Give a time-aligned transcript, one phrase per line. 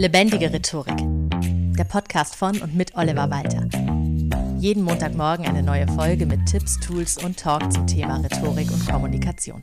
[0.00, 0.96] Lebendige Rhetorik.
[1.76, 3.68] Der Podcast von und mit Oliver Walter.
[4.58, 9.62] Jeden Montagmorgen eine neue Folge mit Tipps, Tools und Talk zum Thema Rhetorik und Kommunikation.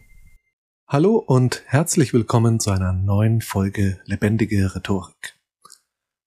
[0.87, 5.39] Hallo und herzlich willkommen zu einer neuen Folge Lebendige Rhetorik.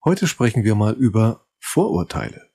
[0.03, 2.49] Heute sprechen wir mal über Vorurteile.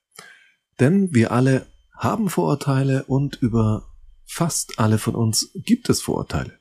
[0.79, 1.65] Denn wir alle
[1.97, 3.95] haben Vorurteile und über
[4.27, 6.53] fast alle von uns gibt es Vorurteile.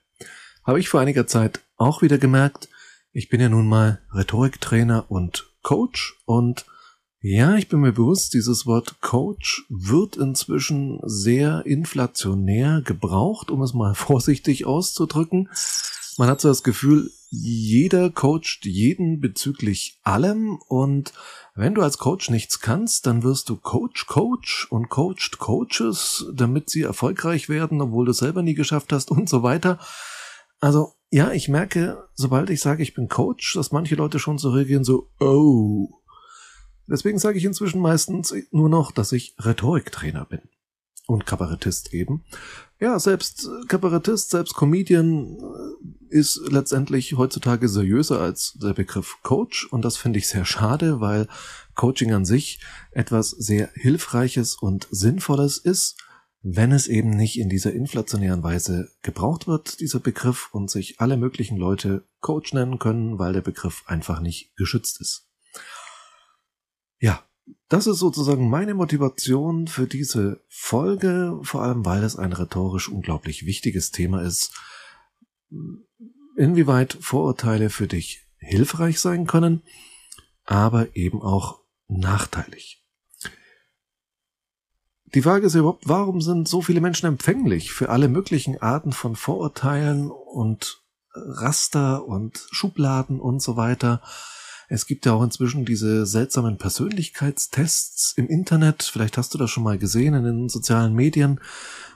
[0.63, 2.69] Habe ich vor einiger Zeit auch wieder gemerkt,
[3.15, 6.65] ich bin ja nun mal Rhetoriktrainer und Coach und
[7.21, 13.73] ja, ich bin mir bewusst, dieses Wort Coach wird inzwischen sehr inflationär gebraucht, um es
[13.73, 15.49] mal vorsichtig auszudrücken.
[16.17, 21.13] Man hat so das Gefühl, jeder coacht jeden bezüglich allem und
[21.55, 26.69] wenn du als Coach nichts kannst, dann wirst du Coach Coach und coacht Coaches, damit
[26.69, 29.79] sie erfolgreich werden, obwohl du es selber nie geschafft hast und so weiter.
[30.59, 34.49] Also ja, ich merke, sobald ich sage, ich bin Coach, dass manche Leute schon so
[34.49, 35.87] reagieren, so, oh.
[36.87, 40.41] Deswegen sage ich inzwischen meistens nur noch, dass ich Rhetoriktrainer bin.
[41.07, 42.25] Und Kabarettist eben.
[42.81, 49.71] Ja, selbst Kabarettist, selbst Comedian äh, ist letztendlich heutzutage seriöser als der Begriff Coach.
[49.71, 51.29] Und das finde ich sehr schade, weil
[51.75, 52.59] Coaching an sich
[52.91, 55.95] etwas sehr Hilfreiches und Sinnvolles ist
[56.47, 61.17] wenn es eben nicht in dieser inflationären Weise gebraucht wird, dieser Begriff, und sich alle
[61.17, 65.27] möglichen Leute Coach nennen können, weil der Begriff einfach nicht geschützt ist.
[66.99, 67.25] Ja,
[67.67, 73.47] das ist sozusagen meine Motivation für diese Folge, vor allem weil es ein rhetorisch unglaublich
[73.47, 74.53] wichtiges Thema ist.
[76.37, 79.63] Inwieweit Vorurteile für dich hilfreich sein können,
[80.43, 82.84] aber eben auch nachteilig.
[85.13, 89.15] Die Frage ist überhaupt, warum sind so viele Menschen empfänglich für alle möglichen Arten von
[89.15, 90.81] Vorurteilen und
[91.13, 94.01] Raster und Schubladen und so weiter?
[94.67, 98.83] Es gibt ja auch inzwischen diese seltsamen Persönlichkeitstests im Internet.
[98.83, 101.39] Vielleicht hast du das schon mal gesehen in den sozialen Medien.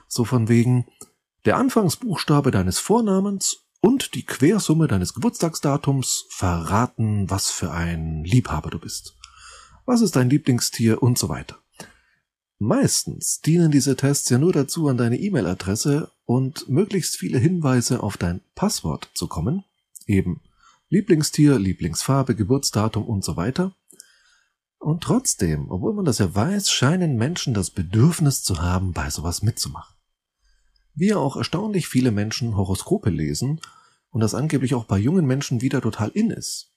[0.06, 0.86] So von wegen
[1.44, 8.78] der Anfangsbuchstabe deines Vornamens und die Quersumme deines Geburtstagsdatums verraten, was für ein Liebhaber du
[8.78, 9.16] bist.
[9.84, 11.58] Was ist dein Lieblingstier und so weiter.
[12.62, 18.18] Meistens dienen diese Tests ja nur dazu, an deine E-Mail-Adresse und möglichst viele Hinweise auf
[18.18, 19.64] dein Passwort zu kommen,
[20.06, 20.42] eben
[20.90, 23.74] Lieblingstier, Lieblingsfarbe, Geburtsdatum und so weiter.
[24.78, 29.40] Und trotzdem, obwohl man das ja weiß, scheinen Menschen das Bedürfnis zu haben, bei sowas
[29.40, 29.96] mitzumachen.
[30.94, 33.62] Wie auch erstaunlich viele Menschen Horoskope lesen
[34.10, 36.70] und das angeblich auch bei jungen Menschen wieder total in ist.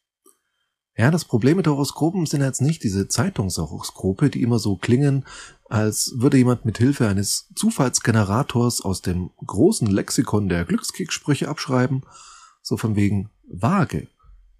[0.95, 5.25] Ja, das Problem mit Horoskopen sind jetzt nicht diese Zeitungshoroskope, die immer so klingen,
[5.73, 12.03] als würde jemand mit Hilfe eines Zufallsgenerators aus dem großen Lexikon der Glückskekssprüche abschreiben,
[12.61, 14.07] so von wegen Waage.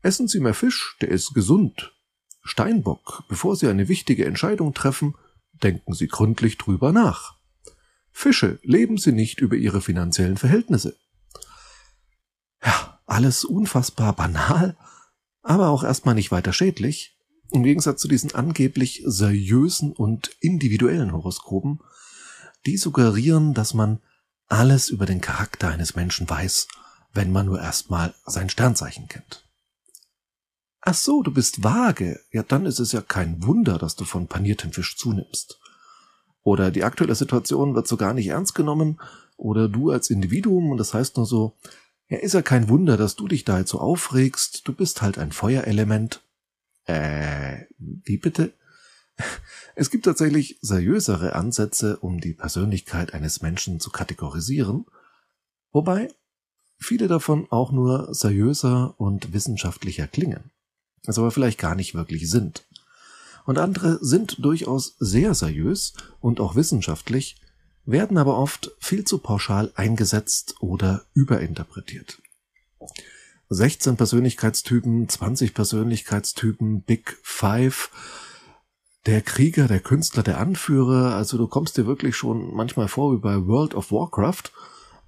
[0.01, 1.93] Essen Sie mehr Fisch, der ist gesund.
[2.41, 5.13] Steinbock, bevor Sie eine wichtige Entscheidung treffen,
[5.61, 7.35] denken Sie gründlich drüber nach.
[8.11, 10.97] Fische, leben Sie nicht über Ihre finanziellen Verhältnisse.
[12.65, 14.75] Ja, alles unfassbar banal,
[15.43, 17.12] aber auch erstmal nicht weiter schädlich,
[17.53, 21.79] im Gegensatz zu diesen angeblich seriösen und individuellen Horoskopen,
[22.65, 23.99] die suggerieren, dass man
[24.47, 26.67] alles über den Charakter eines Menschen weiß,
[27.13, 29.45] wenn man nur erstmal sein Sternzeichen kennt.
[30.81, 32.19] Ach so, du bist vage.
[32.31, 35.59] Ja, dann ist es ja kein Wunder, dass du von paniertem Fisch zunimmst.
[36.41, 38.99] Oder die aktuelle Situation wird so gar nicht ernst genommen,
[39.37, 41.57] oder du als Individuum, und das heißt nur so,
[42.09, 44.67] ja, ist ja kein Wunder, dass du dich da jetzt so aufregst.
[44.67, 46.21] Du bist halt ein Feuerelement.
[46.85, 48.53] Äh, wie bitte?
[49.75, 54.85] Es gibt tatsächlich seriösere Ansätze, um die Persönlichkeit eines Menschen zu kategorisieren,
[55.71, 56.09] wobei
[56.77, 60.51] viele davon auch nur seriöser und wissenschaftlicher klingen,
[61.07, 62.67] es aber vielleicht gar nicht wirklich sind.
[63.45, 67.41] Und andere sind durchaus sehr seriös und auch wissenschaftlich,
[67.85, 72.21] werden aber oft viel zu pauschal eingesetzt oder überinterpretiert.
[73.53, 77.89] 16 Persönlichkeitstypen, 20 Persönlichkeitstypen, Big Five,
[79.05, 83.19] der Krieger, der Künstler, der Anführer, also du kommst dir wirklich schon manchmal vor wie
[83.19, 84.51] bei World of Warcraft,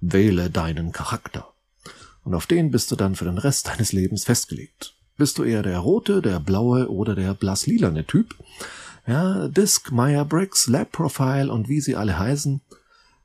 [0.00, 1.52] wähle deinen Charakter.
[2.24, 4.94] Und auf den bist du dann für den Rest deines Lebens festgelegt.
[5.16, 8.34] Bist du eher der rote, der blaue oder der blasslilane Typ,
[9.06, 12.60] ja, Disk, Meyer-Briggs, Lab Profile und wie sie alle heißen.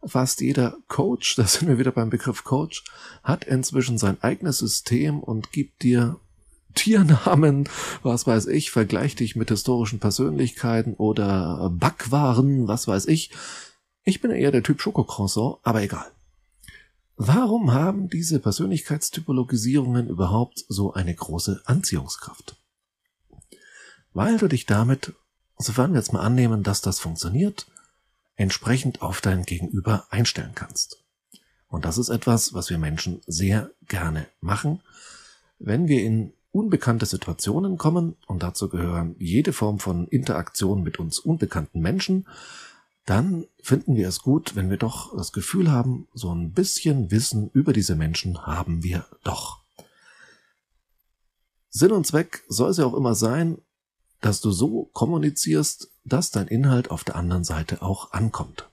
[0.04, 2.84] Fast jeder Coach, da sind wir wieder beim Begriff Coach,
[3.24, 6.20] hat inzwischen sein eigenes System und gibt dir
[6.74, 7.68] Tiernamen,
[8.02, 13.32] was weiß ich, vergleich dich mit historischen Persönlichkeiten oder Backwaren, was weiß ich.
[14.04, 16.10] Ich bin eher der Typ Schokocroissant, aber egal.
[17.18, 22.56] Warum haben diese Persönlichkeitstypologisierungen überhaupt so eine große Anziehungskraft?
[24.14, 25.14] weil du dich damit,
[25.58, 27.68] sofern wir jetzt mal annehmen, dass das funktioniert,
[28.42, 31.04] entsprechend auf dein Gegenüber einstellen kannst.
[31.68, 34.82] Und das ist etwas, was wir Menschen sehr gerne machen,
[35.60, 41.20] wenn wir in unbekannte Situationen kommen, und dazu gehören jede Form von Interaktion mit uns
[41.20, 42.28] unbekannten Menschen,
[43.06, 47.50] dann finden wir es gut, wenn wir doch das Gefühl haben, so ein bisschen Wissen
[47.54, 49.62] über diese Menschen haben wir doch.
[51.70, 53.60] Sinn und Zweck soll es ja auch immer sein,
[54.22, 58.70] dass du so kommunizierst, dass dein Inhalt auf der anderen Seite auch ankommt.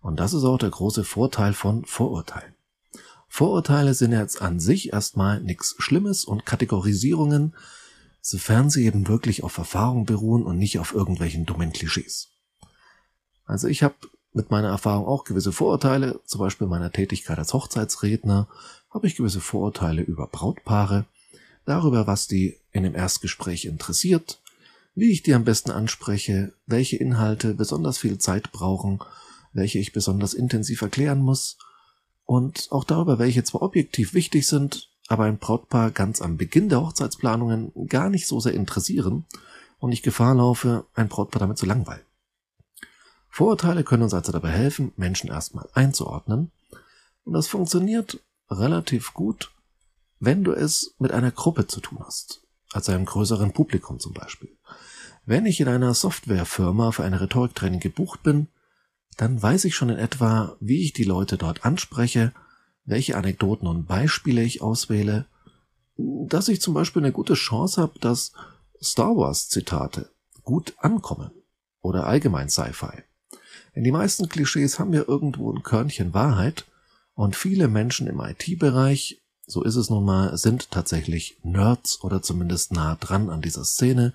[0.00, 2.54] Und das ist auch der große Vorteil von Vorurteilen.
[3.28, 7.54] Vorurteile sind jetzt an sich erstmal nichts Schlimmes und Kategorisierungen,
[8.20, 12.28] sofern sie eben wirklich auf Erfahrung beruhen und nicht auf irgendwelchen dummen Klischees.
[13.44, 13.94] Also ich habe
[14.32, 18.48] mit meiner Erfahrung auch gewisse Vorurteile, zum Beispiel meiner Tätigkeit als Hochzeitsredner,
[18.90, 21.06] habe ich gewisse Vorurteile über Brautpaare,
[21.64, 24.40] darüber, was die in dem Erstgespräch interessiert,
[24.94, 29.00] wie ich die am besten anspreche, welche Inhalte besonders viel Zeit brauchen,
[29.52, 31.58] welche ich besonders intensiv erklären muss
[32.24, 36.80] und auch darüber, welche zwar objektiv wichtig sind, aber ein Brautpaar ganz am Beginn der
[36.80, 39.26] Hochzeitsplanungen gar nicht so sehr interessieren
[39.78, 42.04] und ich Gefahr laufe, ein Brautpaar damit zu langweilen.
[43.28, 46.52] Vorurteile können uns also dabei helfen, Menschen erstmal einzuordnen.
[47.24, 49.50] Und das funktioniert relativ gut,
[50.20, 52.43] wenn du es mit einer Gruppe zu tun hast,
[52.74, 54.56] also einem größeren Publikum zum Beispiel.
[55.24, 58.48] Wenn ich in einer Softwarefirma für ein Rhetoriktraining gebucht bin,
[59.16, 62.32] dann weiß ich schon in etwa, wie ich die Leute dort anspreche,
[62.84, 65.26] welche Anekdoten und Beispiele ich auswähle,
[65.96, 68.32] dass ich zum Beispiel eine gute Chance habe, dass
[68.82, 70.10] Star Wars Zitate
[70.42, 71.30] gut ankommen
[71.80, 73.04] oder allgemein Sci-Fi.
[73.76, 76.66] Denn die meisten Klischees haben ja irgendwo ein Körnchen Wahrheit
[77.14, 82.72] und viele Menschen im IT-Bereich, so ist es nun mal, sind tatsächlich Nerds oder zumindest
[82.72, 84.14] nah dran an dieser Szene.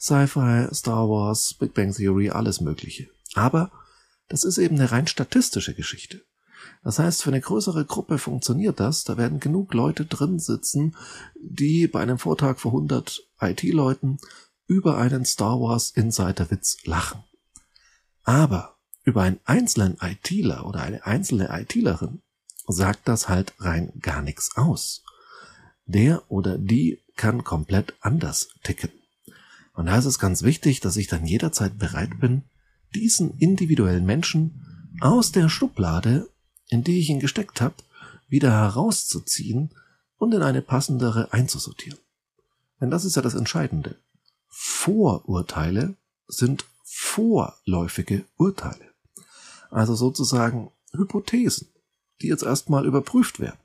[0.00, 3.08] Sci-Fi, Star Wars, Big Bang Theory, alles Mögliche.
[3.34, 3.70] Aber
[4.28, 6.22] das ist eben eine rein statistische Geschichte.
[6.82, 9.04] Das heißt, für eine größere Gruppe funktioniert das.
[9.04, 10.96] Da werden genug Leute drin sitzen,
[11.40, 14.18] die bei einem Vortrag vor 100 IT-Leuten
[14.66, 17.22] über einen Star Wars Insider-Witz lachen.
[18.24, 22.22] Aber über einen einzelnen ITler oder eine einzelne ITlerin
[22.66, 25.02] sagt das halt rein gar nichts aus.
[25.86, 28.90] Der oder die kann komplett anders ticken.
[29.74, 32.44] Und da ist es ganz wichtig, dass ich dann jederzeit bereit bin,
[32.94, 36.28] diesen individuellen Menschen aus der Schublade,
[36.68, 37.74] in die ich ihn gesteckt habe,
[38.28, 39.70] wieder herauszuziehen
[40.18, 41.98] und in eine passendere einzusortieren.
[42.80, 43.96] Denn das ist ja das Entscheidende.
[44.48, 45.96] Vorurteile
[46.28, 48.92] sind vorläufige Urteile
[49.72, 51.68] also sozusagen Hypothesen,
[52.22, 53.58] die jetzt erstmal überprüft werden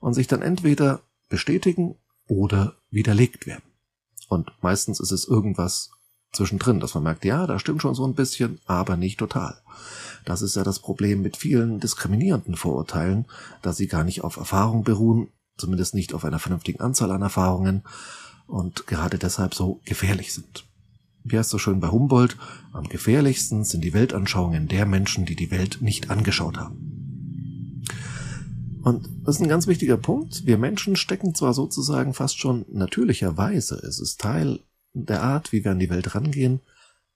[0.00, 1.96] und sich dann entweder bestätigen
[2.26, 3.62] oder widerlegt werden.
[4.28, 5.90] Und meistens ist es irgendwas
[6.32, 9.60] zwischendrin, dass man merkt, ja, da stimmt schon so ein bisschen, aber nicht total.
[10.24, 13.26] Das ist ja das Problem mit vielen diskriminierenden Vorurteilen,
[13.62, 17.82] dass sie gar nicht auf Erfahrung beruhen, zumindest nicht auf einer vernünftigen Anzahl an Erfahrungen
[18.46, 20.68] und gerade deshalb so gefährlich sind
[21.30, 22.36] wie heißt so schön bei Humboldt,
[22.72, 26.97] am gefährlichsten sind die Weltanschauungen der Menschen, die die Welt nicht angeschaut haben.
[28.82, 30.46] Und das ist ein ganz wichtiger Punkt.
[30.46, 34.60] Wir Menschen stecken zwar sozusagen fast schon natürlicherweise, es ist Teil
[34.92, 36.60] der Art, wie wir an die Welt rangehen,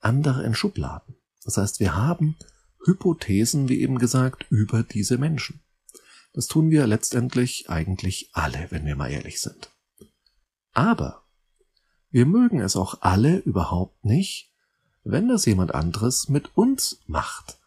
[0.01, 1.15] andere in Schubladen.
[1.45, 2.37] Das heißt, wir haben
[2.85, 5.61] Hypothesen, wie eben gesagt, über diese Menschen.
[6.33, 9.71] Das tun wir letztendlich eigentlich alle, wenn wir mal ehrlich sind.
[10.73, 11.23] Aber
[12.11, 14.51] wir mögen es auch alle überhaupt nicht,
[15.05, 17.59] wenn das jemand anderes mit uns macht.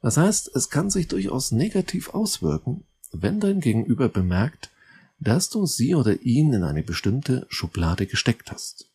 [0.00, 2.84] Das heißt, es kann sich durchaus negativ auswirken,
[3.22, 4.70] wenn dein Gegenüber bemerkt,
[5.18, 8.90] dass du sie oder ihn in eine bestimmte Schublade gesteckt hast.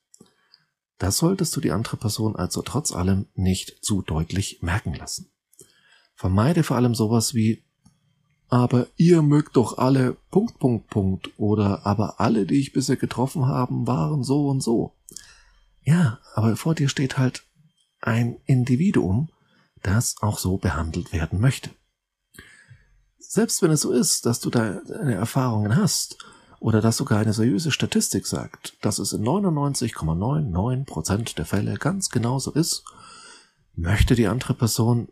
[0.97, 5.31] Das solltest du die andere Person also trotz allem nicht zu deutlich merken lassen.
[6.15, 7.63] Vermeide vor allem sowas wie
[8.49, 13.45] aber ihr mögt doch alle Punkt, Punkt, Punkt oder aber alle, die ich bisher getroffen
[13.45, 14.95] haben, waren so und so.
[15.83, 17.43] Ja, aber vor dir steht halt
[18.01, 19.29] ein Individuum,
[19.83, 21.69] das auch so behandelt werden möchte.
[23.31, 26.17] Selbst wenn es so ist, dass du deine Erfahrungen hast
[26.59, 32.51] oder dass sogar eine seriöse Statistik sagt, dass es in 99,99% der Fälle ganz genauso
[32.51, 32.83] ist,
[33.75, 35.09] möchte die andere Person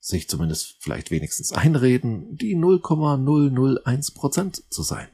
[0.00, 5.06] sich zumindest vielleicht wenigstens einreden, die 0,001 Prozent zu sein.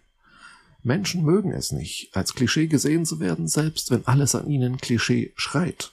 [0.83, 5.35] Menschen mögen es nicht, als Klischee gesehen zu werden, selbst wenn alles an ihnen Klischee
[5.37, 5.93] schreit.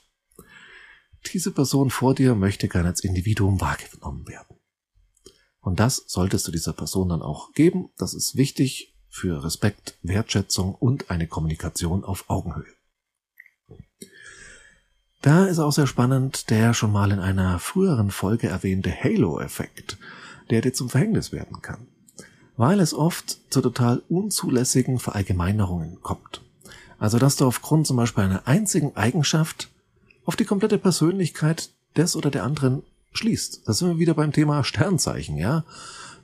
[1.30, 4.56] Diese Person vor dir möchte gern als Individuum wahrgenommen werden.
[5.62, 7.90] Und das solltest du dieser Person dann auch geben.
[7.96, 12.74] Das ist wichtig für Respekt, Wertschätzung und eine Kommunikation auf Augenhöhe.
[15.22, 19.98] Da ist auch sehr spannend der schon mal in einer früheren Folge erwähnte Halo-Effekt,
[20.50, 21.86] der dir zum Verhängnis werden kann,
[22.56, 26.42] weil es oft zu total unzulässigen Verallgemeinerungen kommt.
[26.98, 29.70] Also dass du aufgrund zum Beispiel einer einzigen Eigenschaft
[30.24, 33.62] auf die komplette Persönlichkeit des oder der anderen schließt.
[33.66, 35.64] Da sind wir wieder beim Thema Sternzeichen, ja.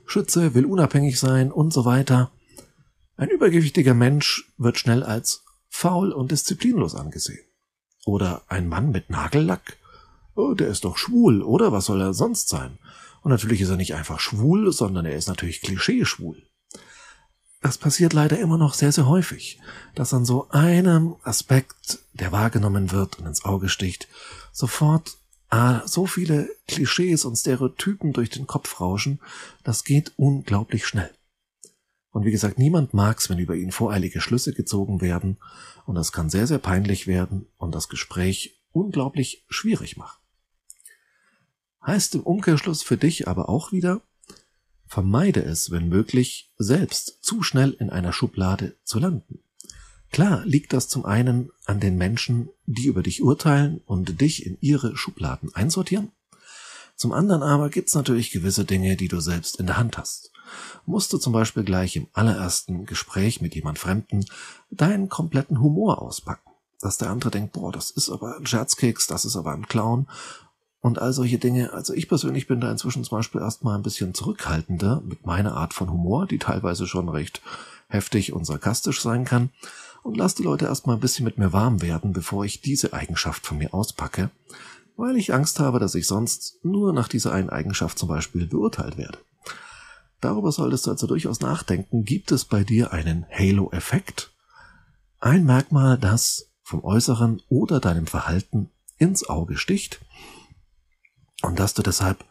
[0.05, 2.31] Schütze will unabhängig sein und so weiter.
[3.15, 7.45] Ein übergewichtiger Mensch wird schnell als faul und disziplinlos angesehen.
[8.05, 9.77] Oder ein Mann mit Nagellack?
[10.35, 12.79] Oh, der ist doch schwul, oder was soll er sonst sein?
[13.21, 16.41] Und natürlich ist er nicht einfach schwul, sondern er ist natürlich klischeeschwul.
[17.61, 19.59] Das passiert leider immer noch sehr, sehr häufig,
[19.93, 24.07] dass an so einem Aspekt, der wahrgenommen wird und ins Auge sticht,
[24.53, 25.17] sofort
[25.49, 29.19] ah, so viele Klischees und Stereotypen durch den Kopf rauschen,
[29.63, 31.11] das geht unglaublich schnell.
[32.11, 35.37] Und wie gesagt, niemand mag's, wenn über ihn voreilige Schlüsse gezogen werden,
[35.85, 40.19] und das kann sehr, sehr peinlich werden und das Gespräch unglaublich schwierig machen.
[41.85, 44.01] Heißt im Umkehrschluss für dich aber auch wieder,
[44.85, 49.43] vermeide es, wenn möglich, selbst zu schnell in einer Schublade zu landen.
[50.11, 54.57] Klar liegt das zum einen an den Menschen, die über dich urteilen und dich in
[54.59, 56.11] ihre Schubladen einsortieren.
[56.95, 60.31] Zum anderen aber gibt's natürlich gewisse Dinge, die du selbst in der Hand hast.
[60.85, 64.25] Musst du zum Beispiel gleich im allerersten Gespräch mit jemand Fremden
[64.71, 66.49] deinen kompletten Humor auspacken.
[66.81, 70.07] Dass der andere denkt, boah, das ist aber ein Scherzkeks, das ist aber ein Clown
[70.81, 71.73] und all solche Dinge.
[71.73, 75.73] Also ich persönlich bin da inzwischen zum Beispiel erstmal ein bisschen zurückhaltender mit meiner Art
[75.73, 77.41] von Humor, die teilweise schon recht
[77.89, 79.49] heftig und sarkastisch sein kann
[80.03, 83.45] und lass die Leute erstmal ein bisschen mit mir warm werden, bevor ich diese Eigenschaft
[83.45, 84.29] von mir auspacke,
[84.95, 88.97] weil ich Angst habe, dass ich sonst nur nach dieser einen Eigenschaft zum Beispiel beurteilt
[88.97, 89.17] werde.
[90.21, 94.31] Darüber solltest du also durchaus nachdenken, gibt es bei dir einen Halo-Effekt?
[95.19, 99.99] Ein Merkmal, das vom Äußeren oder deinem Verhalten ins Auge sticht
[101.41, 102.23] und dass du deshalb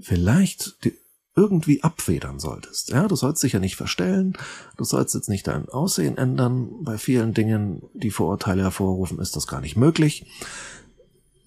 [0.00, 0.76] vielleicht
[1.36, 2.90] irgendwie abfedern solltest.
[2.90, 4.36] Ja, du sollst dich ja nicht verstellen,
[4.76, 6.82] du sollst jetzt nicht dein Aussehen ändern.
[6.82, 10.26] Bei vielen Dingen, die Vorurteile hervorrufen, ist das gar nicht möglich.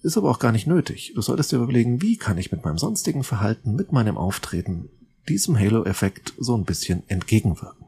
[0.02, 1.12] Ist aber auch gar nicht nötig.
[1.14, 4.90] Du solltest dir überlegen, wie kann ich mit meinem sonstigen Verhalten, mit meinem Auftreten
[5.28, 7.86] diesem Halo-Effekt so ein bisschen entgegenwirken.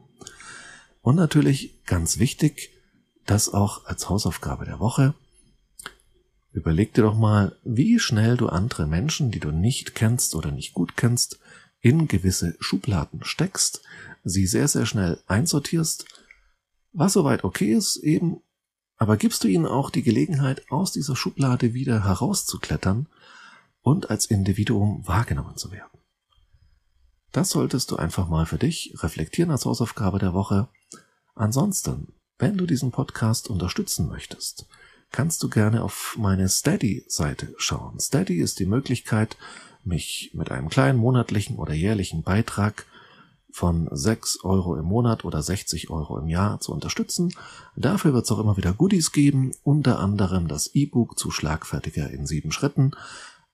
[1.01, 2.71] Und natürlich ganz wichtig,
[3.25, 5.13] das auch als Hausaufgabe der Woche.
[6.51, 10.73] Überleg dir doch mal, wie schnell du andere Menschen, die du nicht kennst oder nicht
[10.73, 11.39] gut kennst,
[11.81, 13.81] in gewisse Schubladen steckst,
[14.23, 16.05] sie sehr, sehr schnell einsortierst,
[16.93, 18.41] was soweit okay ist, eben,
[18.97, 23.07] aber gibst du ihnen auch die Gelegenheit, aus dieser Schublade wieder herauszuklettern
[23.81, 25.99] und als Individuum wahrgenommen zu werden.
[27.31, 30.69] Das solltest du einfach mal für dich reflektieren als Hausaufgabe der Woche.
[31.35, 34.65] Ansonsten, wenn du diesen Podcast unterstützen möchtest,
[35.11, 37.99] kannst du gerne auf meine Steady-Seite schauen.
[37.99, 39.37] Steady ist die Möglichkeit,
[39.87, 42.85] mich mit einem kleinen monatlichen oder jährlichen Beitrag
[43.51, 47.33] von 6 Euro im Monat oder 60 Euro im Jahr zu unterstützen.
[47.75, 52.27] Dafür wird es auch immer wieder Goodies geben, unter anderem das E-Book zu Schlagfertiger in
[52.27, 52.91] sieben Schritten,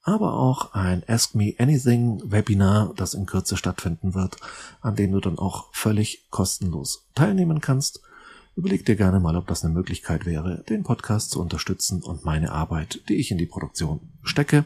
[0.02, 4.36] aber auch ein Ask Me Anything Webinar, das in Kürze stattfinden wird,
[4.82, 8.02] an dem du dann auch völlig kostenlos teilnehmen kannst.
[8.56, 12.52] Überleg dir gerne mal, ob das eine Möglichkeit wäre, den Podcast zu unterstützen und meine
[12.52, 14.66] Arbeit, die ich in die Produktion stecke.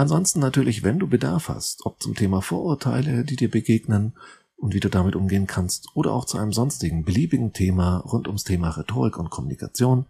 [0.00, 4.14] Ansonsten natürlich, wenn du Bedarf hast, ob zum Thema Vorurteile, die dir begegnen
[4.56, 8.44] und wie du damit umgehen kannst, oder auch zu einem sonstigen beliebigen Thema rund ums
[8.44, 10.06] Thema Rhetorik und Kommunikation,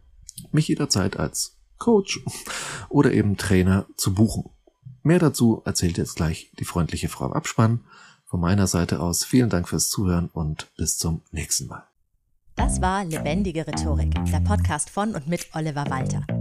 [0.53, 2.21] mich jederzeit als Coach
[2.89, 4.51] oder eben Trainer zu buchen.
[5.03, 7.81] Mehr dazu erzählt jetzt gleich die freundliche Frau im Abspann.
[8.27, 11.83] Von meiner Seite aus vielen Dank fürs Zuhören und bis zum nächsten Mal.
[12.55, 16.25] Das war Lebendige Rhetorik, der Podcast von und mit Oliver Walter.